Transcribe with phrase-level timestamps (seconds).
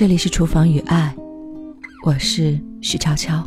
[0.00, 1.14] 这里是厨房与爱，
[2.06, 3.46] 我是许悄悄。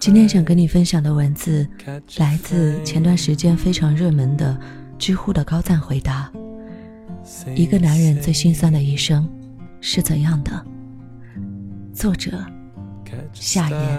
[0.00, 1.68] 今天想跟你分享的文字
[2.16, 4.58] 来自前段时间非常热门的
[4.98, 6.32] 知乎的高赞回答：
[7.54, 9.28] 一个男人最心酸的一生
[9.78, 10.66] 是怎样的？
[11.92, 12.42] 作者
[13.34, 13.98] 夏言。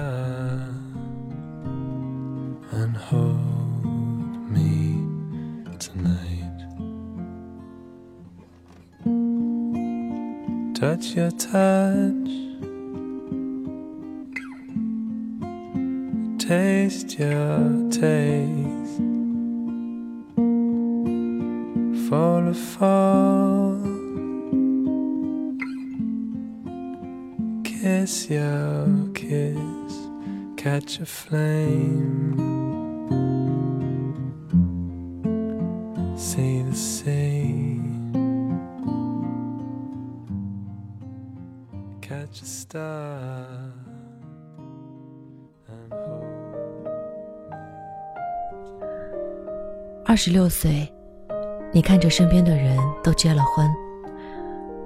[10.85, 12.30] Touch your touch,
[16.38, 19.02] taste your taste,
[22.07, 23.79] fall a fall,
[27.63, 29.93] kiss your kiss,
[30.55, 32.65] catch a flame,
[50.05, 50.91] 二十六岁，
[51.71, 53.70] 你看着身边的人都结了婚，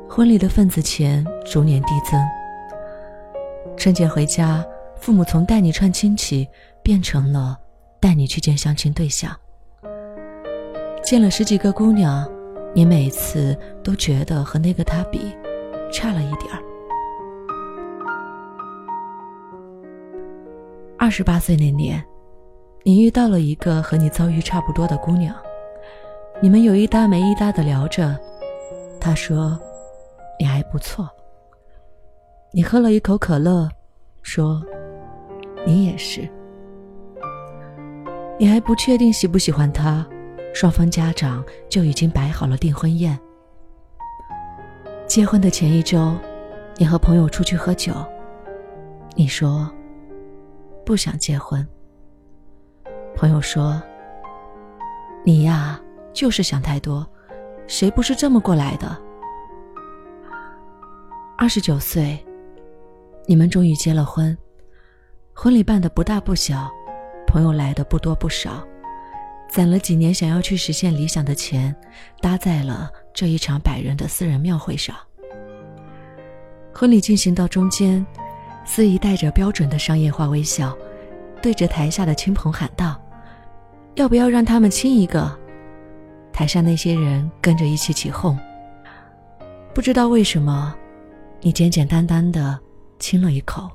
[0.09, 2.19] 婚礼的份子钱逐年递增。
[3.75, 6.47] 春节回家，父母从带你串亲戚
[6.83, 7.57] 变成了
[7.99, 9.35] 带你去见相亲对象。
[11.03, 12.29] 见了十几个姑娘，
[12.73, 15.35] 你每次都觉得和那个他比，
[15.91, 16.68] 差了一点儿。
[21.01, 22.03] 二十八岁那年，
[22.83, 25.33] 你遇到了一个和你遭遇差不多的姑娘，
[26.41, 28.19] 你们有一搭没一搭的聊着。
[28.99, 29.57] 她说
[30.37, 31.09] ：“你还不错。”
[32.51, 33.69] 你喝了一口可乐，
[34.23, 34.61] 说
[35.65, 36.27] ：“你也是。”
[38.37, 40.05] 你还不确定喜不喜欢他，
[40.53, 43.17] 双方家长就已经摆好了订婚宴。
[45.07, 46.13] 结婚的前一周，
[46.75, 47.93] 你和朋友出去喝酒，
[49.15, 49.71] 你说。
[50.89, 51.63] 不想结婚。
[53.15, 53.79] 朋友说
[55.23, 55.79] ：“你呀，
[56.11, 57.07] 就是想太多，
[57.67, 58.97] 谁不是这么过来的？”
[61.37, 62.17] 二十九岁，
[63.27, 64.35] 你们终于结了婚，
[65.31, 66.67] 婚礼办的不大不小，
[67.27, 68.67] 朋友来的不多不少，
[69.47, 71.75] 攒了几年想要去实现理想的钱，
[72.19, 74.95] 搭在了这一场百人的私人庙会上。
[76.73, 78.03] 婚礼进行到中间。
[78.71, 80.77] 司仪带着标准的商业化微笑，
[81.41, 83.01] 对着台下的亲朋喊道
[83.97, 85.35] ：“要不要让他们亲一个？”
[86.31, 88.37] 台下那些人跟着一起起哄。
[89.73, 90.75] 不知道为什么，
[91.41, 92.59] 你简简单单的
[92.99, 93.67] 亲了一口，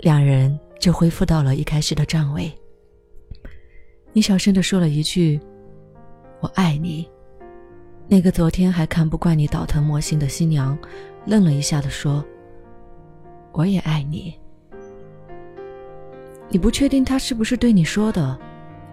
[0.00, 2.52] 两人就恢复到了一开始的站位。
[4.12, 5.40] 你小声的说了一句
[6.40, 7.08] ：“我爱你。”
[8.06, 10.78] 那个昨天还看不惯你倒腾模型的新娘，
[11.24, 12.22] 愣了一下的说。
[13.54, 14.34] 我也爱你。
[16.48, 18.36] 你不确定他是不是对你说的，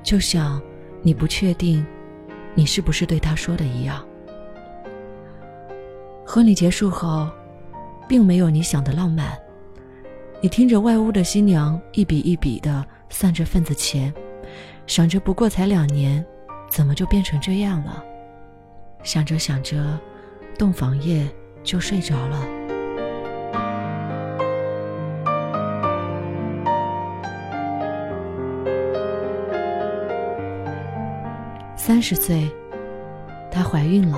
[0.03, 0.61] 就像
[1.01, 1.85] 你不确定
[2.53, 4.05] 你是不是对他说的一样。
[6.25, 7.27] 婚礼结束后，
[8.07, 9.37] 并没有你想的浪漫。
[10.41, 14.13] 你听着外屋的新娘一笔一笔的算着份子钱，
[14.85, 16.23] 想着不过才两年，
[16.69, 18.03] 怎么就变成这样了？
[19.03, 19.99] 想着想着，
[20.57, 21.27] 洞房夜
[21.63, 22.60] 就睡着了。
[31.91, 32.49] 三十岁，
[33.51, 34.17] 她怀孕了，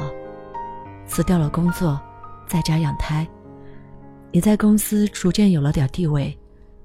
[1.08, 2.00] 辞掉了工作，
[2.46, 3.28] 在家养胎。
[4.32, 6.38] 你在公司逐渐有了点地位，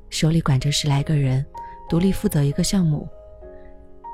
[0.09, 1.45] 手里管着十来个人，
[1.91, 3.07] 独立负责一个项目。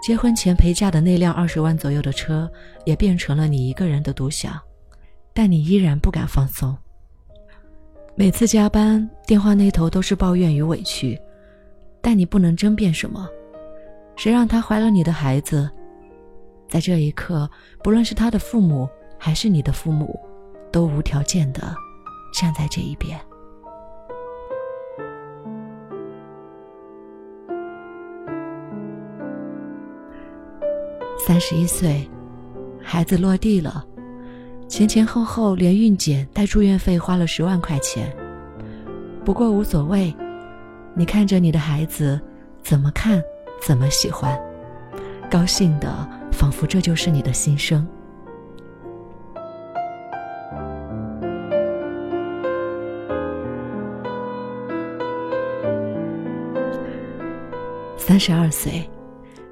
[0.03, 2.51] 结婚前陪嫁的那辆二十万左右的车，
[2.85, 4.61] 也变成了你一个人的独享，
[5.33, 6.77] 但你依然不敢放松。
[8.17, 11.17] 每次加班，电话那头都是抱怨与委屈，
[12.03, 13.29] 但你不能争辩什么。
[14.17, 15.71] 谁让她怀了你的孩子？
[16.75, 17.49] 在这一刻，
[17.85, 20.19] 不论是他的父母还是你的父母，
[20.73, 21.73] 都无条件的
[22.35, 23.17] 站在这一边。
[31.25, 32.11] 三十一岁，
[32.83, 33.87] 孩子落地了，
[34.67, 38.13] 前前后后连孕检带住院费花了十万块钱。
[39.25, 40.13] 不过无所谓，
[40.93, 42.21] 你看着你的孩子，
[42.65, 43.23] 怎么看
[43.63, 44.37] 怎么喜欢，
[45.31, 46.24] 高兴的。
[46.35, 47.87] 仿佛这就是你的心声。
[57.97, 58.87] 三十二岁，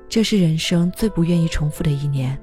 [0.09, 2.39] 这是人生最不愿意重复的一年。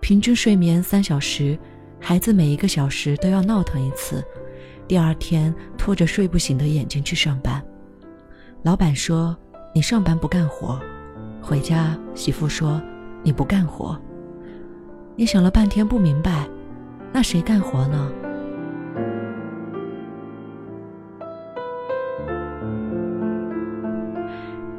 [0.00, 1.58] 平均睡眠三小时，
[2.00, 4.24] 孩子每一个小时都要闹腾一次，
[4.88, 7.62] 第二天拖着睡不醒的眼睛去上班。
[8.62, 9.36] 老板说
[9.74, 10.80] ：“你上班不干活。”
[11.42, 12.80] 回家，媳妇说
[13.22, 13.98] ：“你不干活。”
[15.14, 16.48] 你想了半天不明白，
[17.12, 18.10] 那谁干活呢？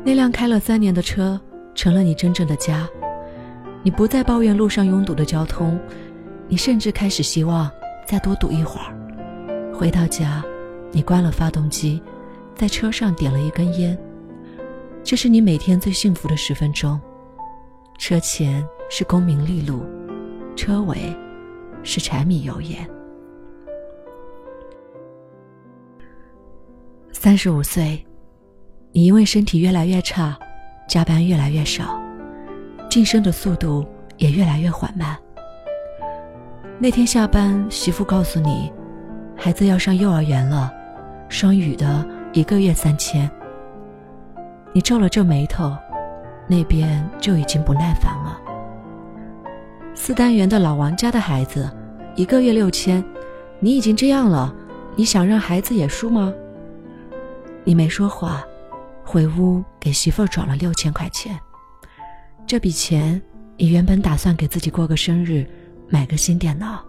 [0.04, 1.40] 那辆开了三年的车
[1.76, 2.90] 成了你真正的家，
[3.84, 5.80] 你不再抱怨路上拥堵的交通，
[6.48, 7.70] 你甚至开始希望
[8.06, 9.72] 再多堵一会儿。
[9.72, 10.44] 回到家，
[10.92, 12.02] 你关了发动机，
[12.56, 13.98] 在车上点了一根烟，
[15.04, 17.00] 这是你每天最幸福的十分钟。
[17.98, 19.86] 车前是功名利禄。
[20.56, 20.98] 车尾
[21.82, 22.88] 是柴米油盐。
[27.12, 28.06] 三十五岁，
[28.92, 30.38] 你因为身体越来越差，
[30.88, 32.00] 加班越来越少，
[32.90, 33.84] 晋升的速度
[34.18, 35.18] 也越来越缓慢。
[36.80, 38.72] 那天下班，媳妇告诉你，
[39.36, 40.72] 孩子要上幼儿园了，
[41.30, 43.30] 双语的一个月三千。
[44.72, 45.76] 你皱了皱眉头，
[46.48, 48.40] 那边就已经不耐烦了。
[49.96, 51.70] 四单元的老王家的孩子，
[52.16, 53.04] 一个月六千，
[53.60, 54.54] 你已经这样了，
[54.96, 56.34] 你想让孩子也输吗？
[57.64, 58.44] 你没说话，
[59.06, 61.40] 回屋给媳妇儿转了六千块钱。
[62.46, 63.22] 这笔钱，
[63.56, 65.48] 你原本打算给自己过个生日，
[65.90, 66.84] 买个新电脑。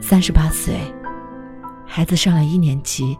[0.00, 0.78] 三十八岁，
[1.90, 3.18] 孩子上了一年级。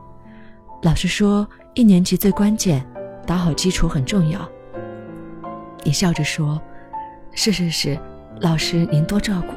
[0.82, 2.86] 老师说，一年级最关键，
[3.26, 4.46] 打好基础很重要。
[5.82, 6.60] 你笑着说
[7.32, 7.98] ：“是是是，
[8.40, 9.54] 老师您多照顾。”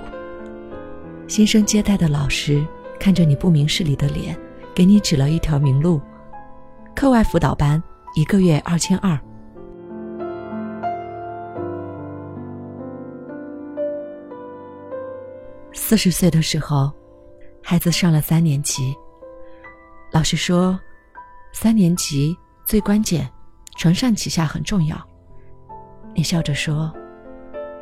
[1.27, 2.65] 新生接待的老师
[2.99, 4.35] 看着你不明事理的脸，
[4.73, 6.01] 给你指了一条明路：
[6.95, 7.83] 课外辅导班，
[8.15, 9.19] 一个月二千二。
[15.73, 16.91] 四十岁的时候，
[17.63, 18.95] 孩子上了三年级，
[20.11, 20.79] 老师说。
[21.53, 23.29] 三年级最关键，
[23.75, 24.95] 承上启下很重要。
[26.15, 26.89] 你笑着说：“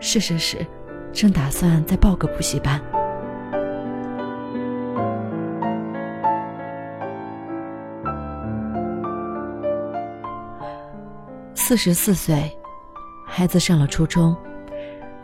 [0.02, 0.66] 是是是，
[1.14, 2.82] 正打算再报个补习班。”
[11.54, 12.52] 四十四岁，
[13.28, 14.36] 孩子上了初中。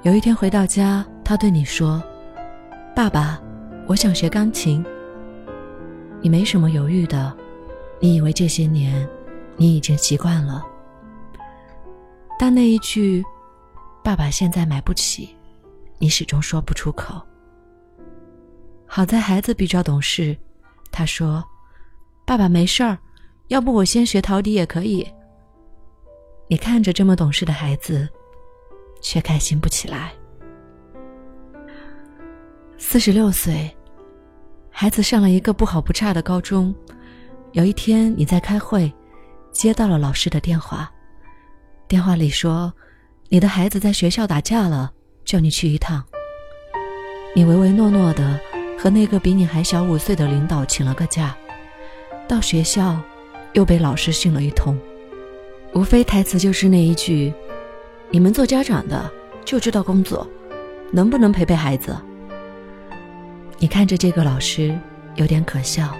[0.04, 2.00] 有一天回到家，他对你说
[2.96, 3.42] ：“爸爸，
[3.88, 4.86] 我想学钢琴。”
[6.22, 7.36] 你没什么犹豫的。
[8.00, 9.08] 你以为这些年，
[9.56, 10.64] 你已经习惯了，
[12.38, 13.24] 但那一句
[14.04, 15.34] “爸爸现在买不起”，
[15.98, 17.22] 你始终说不出口。
[18.86, 20.36] 好在孩子比较懂事，
[20.92, 21.44] 他说
[22.28, 22.98] ：“爸爸没事儿，
[23.48, 25.08] 要不我先学陶笛也可以。”
[26.50, 28.08] 你看着这么懂事的孩子，
[29.02, 30.14] 却开心不起来。
[32.78, 33.74] 四十六岁，
[34.70, 36.76] 孩子上了一个不好不差的高中。
[37.54, 38.94] 有一天你在开会，
[39.52, 40.92] 接到了老师的电话，
[41.88, 42.72] 电话里说，
[43.30, 44.92] 你的孩子在学校打架了，
[45.24, 46.04] 叫你去一趟。
[47.34, 48.38] 你唯唯诺诺的
[48.78, 51.36] 和那个比你还小五岁的领导请了个假，
[52.28, 53.00] 到学校，
[53.54, 54.78] 又被老师训了一通，
[55.74, 57.34] 无非台词就是那一句
[58.12, 59.10] ：“你们做家长的
[59.46, 60.28] 就知道工作，
[60.92, 61.96] 能不能陪陪孩子？”
[63.58, 64.78] 你看着这个老师，
[65.16, 65.96] 有点可笑。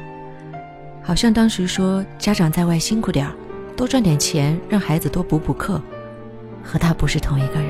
[1.02, 3.34] 好像当时说家长在外辛苦点儿，
[3.78, 5.82] 多赚点钱，让孩子多补补课，
[6.62, 7.70] 和他不是同一个人。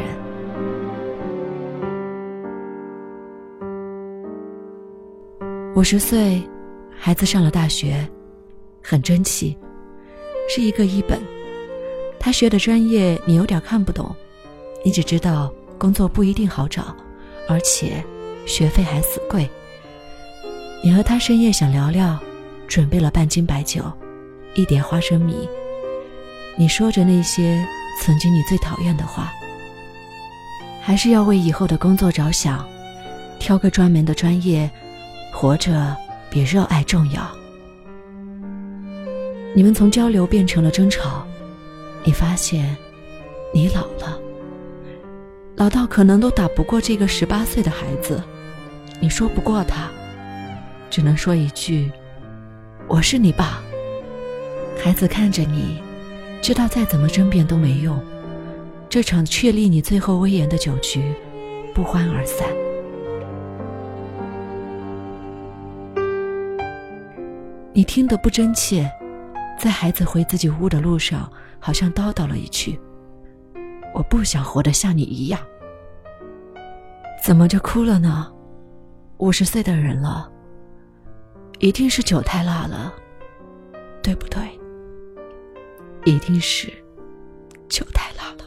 [5.76, 6.42] 五十岁，
[6.98, 8.08] 孩子上了大学，
[8.82, 9.56] 很争气，
[10.50, 11.22] 是一个一本。
[12.20, 14.16] 他学的专业你有点看不懂，
[14.84, 16.96] 你只知道工作不一定好找，
[17.48, 18.04] 而且
[18.48, 19.48] 学费还死贵。
[20.86, 22.20] 你和他深夜想聊聊。
[22.68, 23.84] 准备了半斤白酒，
[24.56, 25.48] 一碟花生米。
[26.56, 27.64] 你说着那些
[28.02, 29.32] 曾经你最讨厌的话，
[30.82, 32.68] 还是要为以后的工作着想，
[33.40, 34.70] 挑个专门的专业，
[35.32, 35.96] 活着
[36.30, 37.32] 比热爱重要。
[39.56, 41.26] 你们从交流变成了争吵，
[42.04, 42.76] 你发现
[43.54, 44.20] 你老了，
[45.56, 48.24] 老到可能都打不过这个十八岁的孩子，
[49.00, 49.88] 你说不过他，
[50.90, 51.92] 只能说一句。
[52.88, 53.62] 我是你爸。
[54.84, 55.82] 孩子看着你，
[56.42, 58.00] 知道再怎么争辩都没用。
[58.88, 61.14] 这场确立你最后威严的酒局，
[61.74, 62.48] 不欢而散。
[67.74, 68.90] 你听得不真切，
[69.60, 72.80] 在孩子回自己屋的路上，好像叨叨了一句
[73.94, 75.40] ：“我不想活得像你一样。”
[77.22, 78.32] 怎么就哭了呢？
[79.18, 80.32] 五十岁的人了，
[81.60, 82.94] 一定是酒太辣了，
[84.04, 84.42] 对不对？
[86.04, 86.72] 一定是
[87.68, 88.46] 酒太辣了。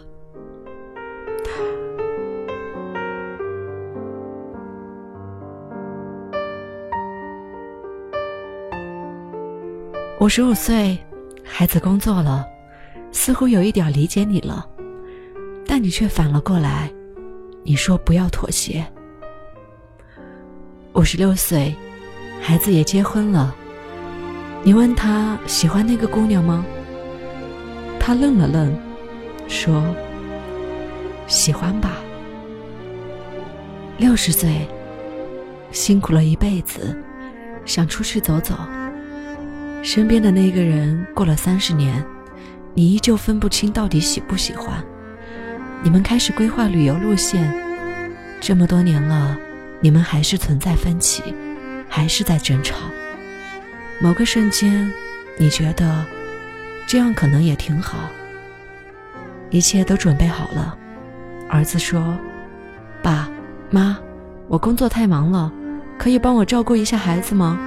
[10.21, 10.97] 五十五岁，
[11.43, 12.47] 孩子工作了，
[13.11, 14.69] 似乎有一点理解你了，
[15.67, 16.93] 但你却反了过来。
[17.65, 18.87] 你说不要妥协。
[20.95, 21.75] 五十六岁，
[22.41, 23.55] 孩子也结婚了。
[24.63, 26.65] 你问他喜欢那个姑娘吗？
[28.01, 28.75] 他愣了愣，
[29.49, 29.85] 说
[31.29, 31.93] ：“喜欢吧。”
[33.99, 34.67] 六十岁，
[35.73, 36.97] 辛苦了一辈子，
[37.65, 38.55] 想出去走走。
[39.83, 42.05] 身边的那个人过了三十年，
[42.75, 44.83] 你依旧分不清到底喜不喜欢。
[45.83, 47.55] 你们开始规划旅游路线，
[48.41, 49.39] 这么多年了，
[49.81, 51.23] 你们还是存在分歧，
[51.89, 52.77] 还是在争吵。
[54.01, 54.93] 某个瞬间，
[55.37, 56.05] 你觉得
[56.87, 57.99] 这样可能也挺好。
[59.51, 60.77] 一切都准备好了，
[61.49, 62.17] 儿子说
[63.03, 63.29] ：“爸
[63.71, 63.99] 妈，
[64.47, 65.51] 我工作太忙了，
[65.99, 67.59] 可以帮我照顾一下孩子吗？”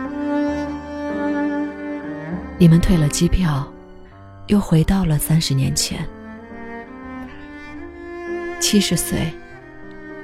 [2.58, 3.68] 你们退了机票，
[4.46, 6.08] 又回到了三十年前。
[8.60, 9.34] 七十岁，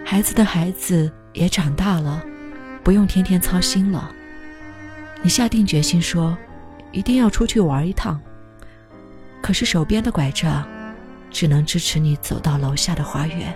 [0.05, 2.23] 孩子的孩子也长大了，
[2.87, 4.09] 不用天天操心了。
[5.21, 6.37] 你下定决心说，
[6.93, 8.17] 一定要出去玩一趟。
[9.41, 10.65] 可是手边的拐杖，
[11.29, 13.53] 只能支持你走到楼下的花园。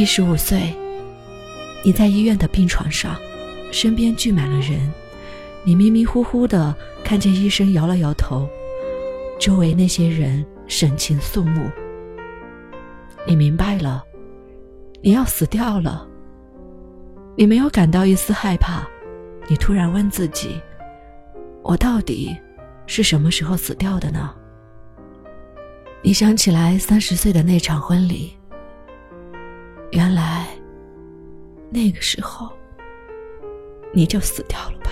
[0.00, 0.74] 七十五岁，
[1.84, 3.20] 你在医院的病床上，
[3.70, 4.90] 身边聚满了人，
[5.62, 8.48] 你迷迷糊糊的看见医生摇了摇头，
[9.38, 11.70] 周围那些人神情肃穆。
[13.26, 14.02] 你明白了，
[15.02, 16.08] 你要死掉了。
[17.36, 18.88] 你没有感到一丝害怕，
[19.48, 20.58] 你突然问自己：
[21.62, 22.34] 我到底
[22.86, 24.34] 是什么时候死掉的呢？
[26.00, 28.34] 你想起来三十岁的那场婚礼。
[29.92, 30.46] 原来，
[31.68, 32.48] 那个时候
[33.92, 34.90] 你就死掉了吧？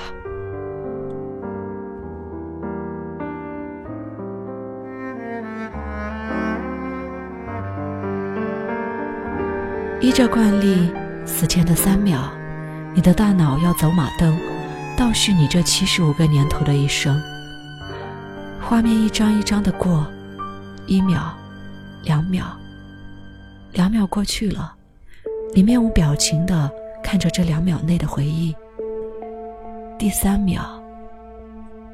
[10.01, 10.93] 依照惯例，
[11.25, 12.19] 死前的三秒，
[12.93, 14.37] 你的大脑要走马灯，
[14.97, 17.21] 倒叙你这七十五个年头的一生。
[18.61, 20.05] 画面一张一张的过，
[20.87, 21.33] 一秒，
[22.03, 22.45] 两秒，
[23.73, 24.75] 两秒过去了。
[25.55, 26.71] 你面无表情的
[27.03, 28.55] 看着这两秒内的回忆。
[29.99, 30.63] 第三秒，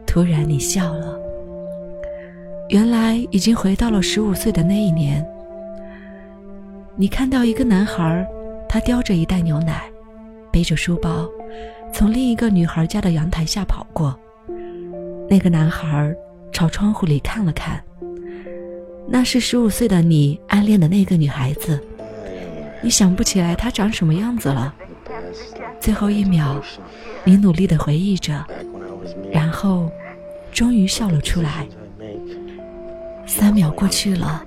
[0.06, 1.18] 突然你笑了。
[2.68, 5.26] 原来已经回到了十五岁的那一年。
[6.96, 8.26] 你看到一个男孩，
[8.68, 9.84] 他叼着一袋牛奶，
[10.52, 11.26] 背着书包，
[11.92, 14.18] 从另一个女孩家的阳台下跑过。
[15.28, 16.14] 那个男孩
[16.52, 17.82] 朝窗户里看了看，
[19.08, 21.80] 那是十五岁的你暗恋的那个女孩子。
[22.84, 24.74] 你想不起来他长什么样子了。
[25.80, 26.62] 最后一秒，
[27.24, 28.44] 你努力的回忆着，
[29.32, 29.90] 然后，
[30.52, 31.66] 终于笑了出来。
[33.26, 34.44] 三秒过去了，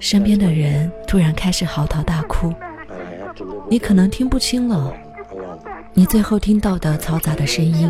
[0.00, 2.52] 身边的人突然开始嚎啕大哭。
[3.70, 4.92] 你可能听不清了，
[5.94, 7.88] 你最后听到的嘈杂的声音，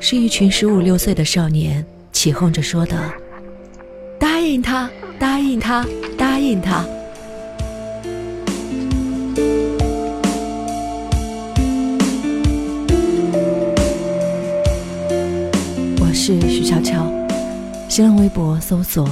[0.00, 2.96] 是一群十五六岁的少年起哄着说的
[4.18, 6.86] ：“答应他，答应他，答应他。”
[16.28, 17.10] 是徐悄悄，
[17.88, 19.08] 新浪微博搜索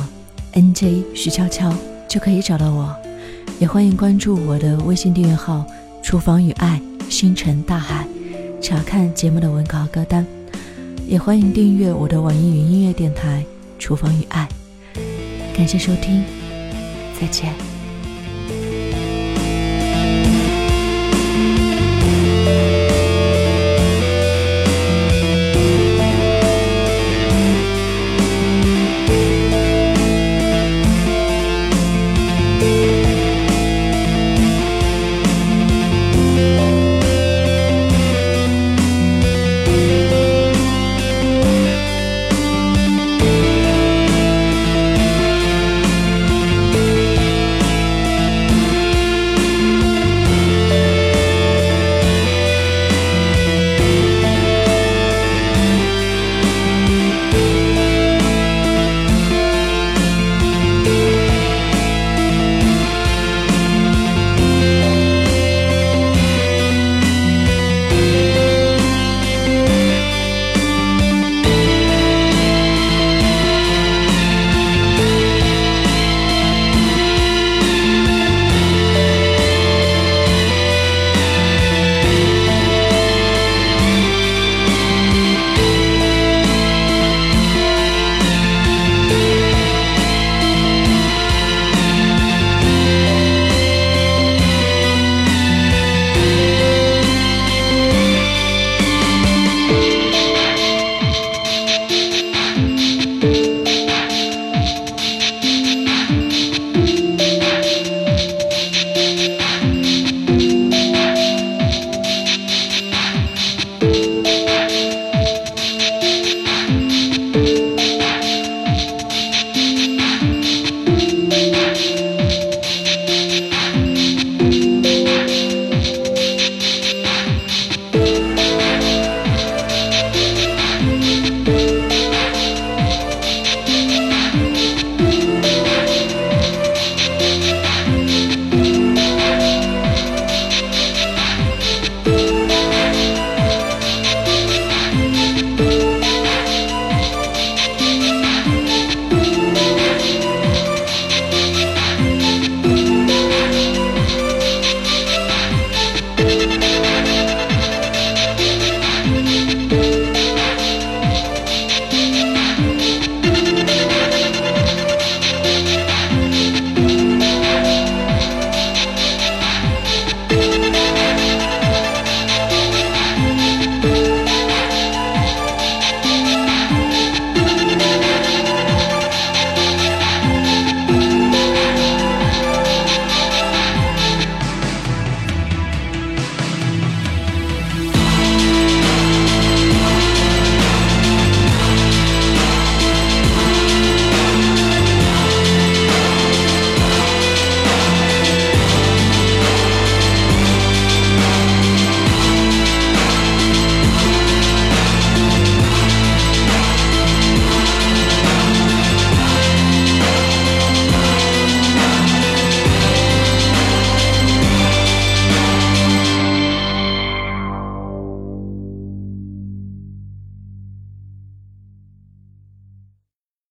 [0.52, 1.72] “nj 徐悄悄”
[2.06, 2.94] 就可以找到我，
[3.58, 5.64] 也欢迎关注我的微信订阅号
[6.04, 8.06] “厨房与爱星辰大海”，
[8.60, 10.26] 查看节目的文稿歌单，
[11.06, 13.42] 也欢迎订阅我的网易云音乐电台
[13.80, 14.46] “厨房与爱”。
[15.56, 16.22] 感谢收听，
[17.18, 17.65] 再见。